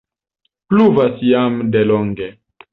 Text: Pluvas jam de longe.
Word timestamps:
Pluvas 0.71 1.21
jam 1.29 1.61
de 1.77 1.87
longe. 1.93 2.35